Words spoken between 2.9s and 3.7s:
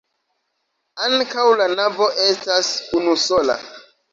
unusola.